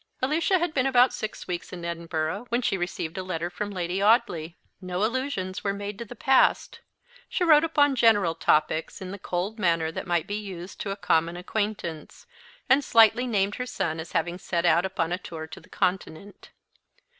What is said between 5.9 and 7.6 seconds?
to the past; she